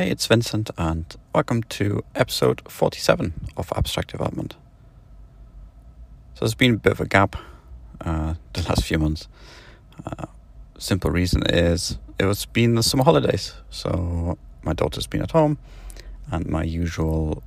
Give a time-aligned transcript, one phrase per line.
[0.00, 1.04] Hey, it's Vincent, and
[1.34, 4.56] welcome to episode 47 of Abstract Development.
[6.32, 7.36] So, there's been a bit of a gap
[8.00, 9.28] uh, the last few months.
[10.06, 10.24] Uh,
[10.78, 15.58] simple reason is it was been the summer holidays, so my daughter's been at home,
[16.30, 17.42] and my usual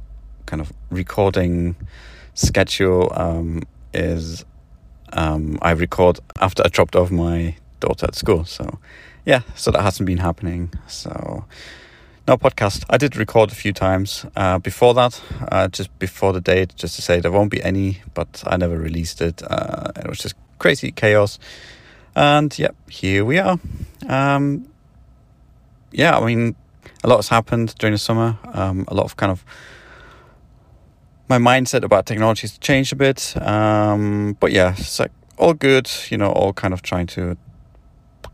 [0.46, 1.76] kind of recording
[2.36, 3.64] schedule um,
[3.96, 4.46] is
[5.14, 8.46] um, I record after I dropped off my daughter at school.
[8.46, 8.78] So,
[9.26, 10.72] yeah, so that hasn't been happening.
[10.86, 11.46] So,
[12.28, 12.86] no podcast.
[12.90, 16.96] I did record a few times uh, before that, uh, just before the date, just
[16.96, 19.42] to say there won't be any, but I never released it.
[19.44, 21.40] Uh, it was just crazy chaos.
[22.16, 23.60] And yeah, here we are.
[24.08, 24.70] Um,
[25.92, 26.56] yeah, I mean,
[27.04, 28.38] a lot has happened during the summer.
[28.54, 29.44] Um, a lot of kind of
[31.28, 33.36] my mindset about technology has changed a bit.
[33.42, 37.38] Um, but yeah, it's like all good, you know, all kind of trying to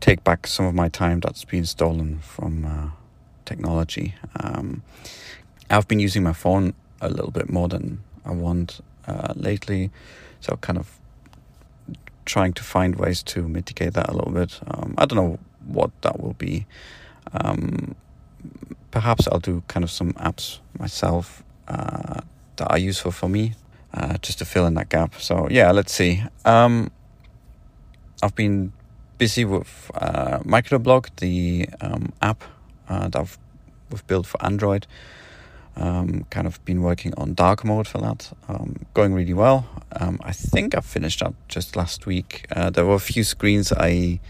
[0.00, 2.99] take back some of my time that's been stolen from uh,
[3.50, 4.14] technology.
[4.42, 4.82] Um,
[5.68, 7.84] I've been using my phone a little bit more than
[8.24, 9.90] I want uh, lately,
[10.40, 10.86] so kind of
[12.24, 14.60] trying to find ways to mitigate that a little bit.
[14.66, 16.66] Um, I don't know what that will be.
[17.32, 17.94] Um,
[18.90, 22.20] perhaps I'll do kind of some apps myself uh,
[22.56, 23.54] that are useful for me,
[23.94, 25.14] uh, just to fill in that gap.
[25.18, 26.22] So yeah, let's see.
[26.44, 26.90] Um,
[28.22, 28.72] I've been
[29.18, 32.44] busy with uh, Microblog, the um, app
[32.98, 33.38] that I've,
[33.90, 34.86] we've built for Android.
[35.76, 39.66] Um, kind of been working on dark mode for that, um, going really well.
[39.92, 42.46] Um, I think I finished up just last week.
[42.54, 44.20] Uh, there were a few screens I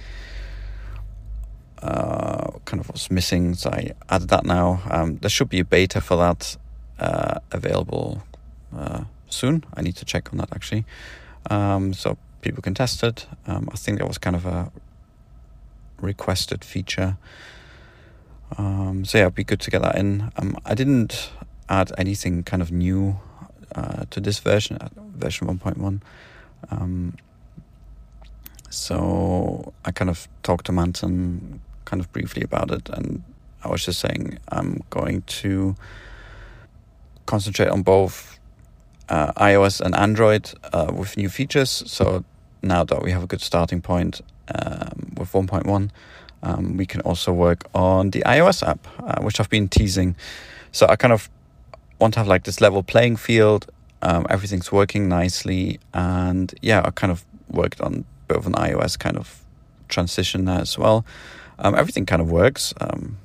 [1.83, 4.83] uh, kind of was missing, so I added that now.
[4.91, 6.57] Um, there should be a beta for that
[6.99, 8.23] uh, available
[8.77, 9.65] uh, soon.
[9.75, 10.85] I need to check on that actually,
[11.49, 13.27] um, so people can test it.
[13.47, 14.71] Um, I think that was kind of a
[16.01, 17.17] requested feature.
[18.59, 20.31] Um, so yeah, it'd be good to get that in.
[20.37, 21.31] Um, I didn't
[21.69, 23.19] add anything kind of new
[23.75, 26.01] uh, to this version, uh, version 1.1.
[26.71, 27.17] Um,
[28.69, 33.23] so I kind of talked to Manton kind of briefly about it, and
[33.65, 35.75] I was just saying I'm going to
[37.27, 38.39] concentrate on both
[39.09, 41.83] uh, iOS and Android uh, with new features.
[41.87, 42.25] So
[42.63, 44.21] now that we have a good starting point
[44.55, 45.91] um, with 1.1,
[46.43, 50.17] um, we can also work on the iOS app, uh, which I've been teasing.
[50.73, 51.29] So I kind of
[51.99, 53.71] want to have like this level playing field.
[54.03, 58.55] Um, everything's working nicely, and yeah, I kind of worked on a bit of an
[58.55, 59.45] iOS kind of
[59.89, 61.05] transition there as well.
[61.59, 63.19] Um, everything kind of works um,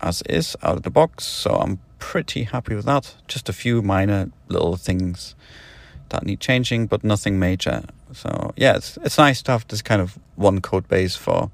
[0.00, 3.14] as is out of the box, so I'm pretty happy with that.
[3.28, 5.36] Just a few minor little things
[6.08, 7.84] that need changing, but nothing major.
[8.12, 11.50] So yeah, it's it's nice to have this kind of one code base for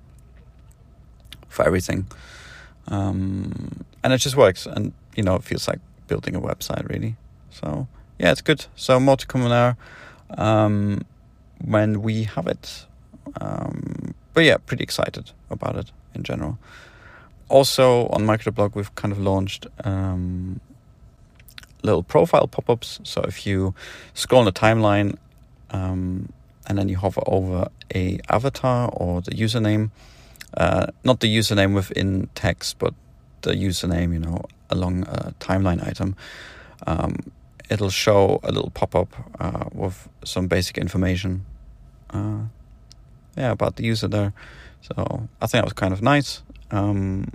[1.57, 2.07] for everything.
[2.89, 7.17] Um, and it just works, and you know, it feels like building a website really.
[7.51, 8.67] So yeah, it's good.
[8.77, 9.77] So more to come there
[10.37, 11.03] um,
[11.65, 12.87] when we have it.
[13.41, 16.59] Um, but yeah, pretty excited about it in general.
[17.49, 20.61] Also on Microblog, we've kind of launched um,
[21.83, 23.01] little profile pop-ups.
[23.03, 23.75] So if you
[24.15, 25.17] scroll on the timeline
[25.71, 26.29] um,
[26.67, 29.91] and then you hover over a avatar or the username,
[30.57, 32.95] uh, not the username within text, but
[33.43, 36.17] the username, you know, along a timeline item,
[36.87, 37.17] um,
[37.69, 41.45] it'll show a little pop up uh, with some basic information.
[42.11, 42.45] Uh,
[43.37, 44.33] yeah, about the user there.
[44.81, 46.43] So I think that was kind of nice.
[46.71, 47.33] Um,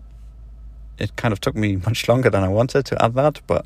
[0.97, 3.65] it kind of took me much longer than I wanted to add that, but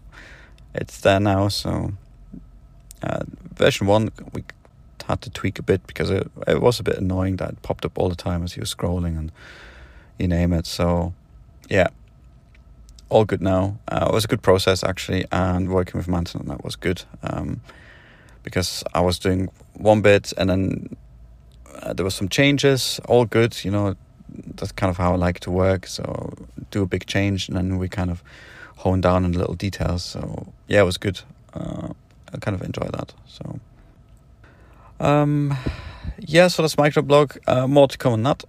[0.73, 1.47] it's there now.
[1.47, 1.93] So
[3.01, 3.23] uh,
[3.53, 4.43] version one, we
[5.07, 7.85] had to tweak a bit because it, it was a bit annoying that it popped
[7.85, 9.31] up all the time as you were scrolling and
[10.17, 10.65] you name it.
[10.65, 11.13] So,
[11.69, 11.87] yeah,
[13.09, 13.77] all good now.
[13.87, 17.03] Uh, it was a good process actually, and working with Manton on that was good
[17.23, 17.61] um,
[18.43, 20.95] because I was doing one bit and then
[21.81, 22.99] uh, there were some changes.
[23.07, 23.95] All good, you know.
[24.55, 25.87] That's kind of how I like to work.
[25.87, 26.33] So
[26.69, 28.21] do a big change and then we kind of
[28.77, 30.03] hone down on little details.
[30.03, 31.21] So yeah, it was good.
[31.53, 31.89] Uh,
[32.33, 33.13] I kind of enjoy that.
[33.27, 33.59] So.
[34.99, 35.57] Um,
[36.19, 37.37] yeah, so that's microblog.
[37.47, 38.43] Uh, more to come on that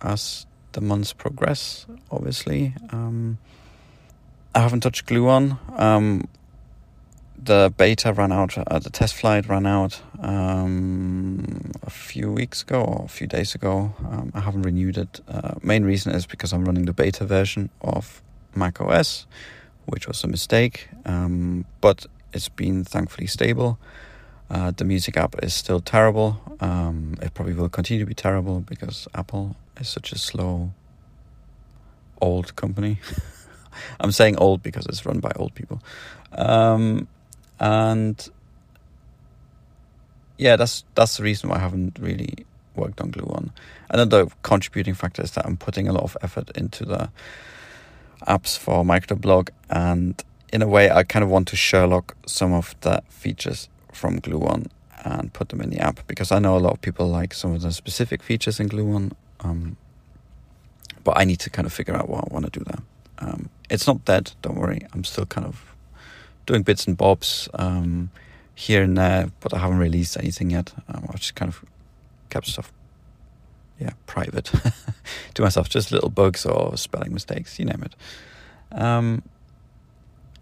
[0.00, 2.74] as the months progress, obviously.
[2.90, 3.38] Um,
[4.54, 5.58] I haven't touched Gluon.
[5.78, 6.28] Um,
[7.44, 12.82] the beta ran out, uh, the test flight ran out um, a few weeks ago
[12.82, 13.94] or a few days ago.
[13.98, 15.20] Um, I haven't renewed it.
[15.26, 18.22] Uh, main reason is because I'm running the beta version of
[18.54, 19.26] Mac OS,
[19.86, 23.78] which was a mistake, um, but it's been thankfully stable.
[24.52, 26.38] Uh, the music app is still terrible.
[26.60, 30.72] Um, it probably will continue to be terrible because Apple is such a slow,
[32.20, 32.98] old company.
[34.00, 35.80] I'm saying old because it's run by old people.
[36.32, 37.08] Um,
[37.58, 38.28] and
[40.36, 42.44] yeah, that's that's the reason why I haven't really
[42.76, 43.50] worked on Glue Gluon.
[43.88, 47.10] Another contributing factor is that I'm putting a lot of effort into the
[48.28, 50.22] apps for microblog and
[50.52, 54.66] in a way I kind of want to Sherlock some of the features from Gluon
[55.04, 57.52] and put them in the app because I know a lot of people like some
[57.54, 59.12] of the specific features in Gluon.
[59.40, 59.76] Um,
[61.04, 62.82] but I need to kind of figure out what I want to do there.
[63.18, 64.86] Um, it's not dead, don't worry.
[64.92, 65.64] I'm still kind of
[66.46, 68.10] doing bits and bobs um,
[68.54, 70.72] here and there, but I haven't released anything yet.
[70.88, 71.64] Um, I've just kind of
[72.30, 72.72] kept stuff,
[73.78, 74.50] yeah, private
[75.34, 77.94] to myself, just little bugs or spelling mistakes, you name it.
[78.72, 79.22] Um,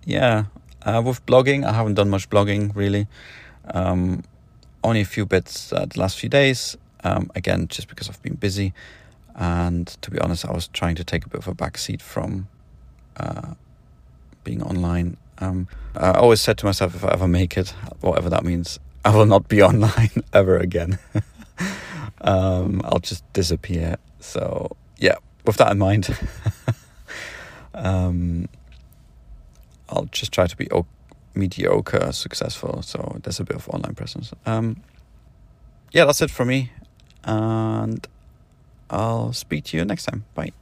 [0.04, 0.44] yeah,
[0.82, 3.06] uh, with blogging, I haven't done much blogging really.
[3.72, 4.22] Um,
[4.82, 6.76] only a few bits uh, the last few days.
[7.04, 8.72] Um, again, just because I've been busy,
[9.34, 12.48] and to be honest, I was trying to take a bit of a backseat from
[13.16, 13.54] uh,
[14.44, 15.16] being online.
[15.38, 19.16] Um, I always said to myself, if I ever make it, whatever that means, I
[19.16, 20.98] will not be online ever again.
[22.20, 23.96] um, I'll just disappear.
[24.20, 25.16] So yeah,
[25.46, 26.14] with that in mind,
[27.74, 28.48] um,
[29.90, 30.86] I'll just try to be o-
[31.34, 32.82] mediocre successful.
[32.82, 34.32] So there's a bit of online presence.
[34.46, 34.82] Um,
[35.92, 36.70] yeah, that's it for me,
[37.24, 38.06] and
[38.88, 40.24] I'll speak to you next time.
[40.34, 40.52] Bye.